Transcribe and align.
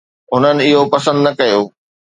هنن 0.31 0.57
اهو 0.65 0.81
پسند 0.93 1.19
نه 1.25 1.31
ڪيو. 1.39 1.61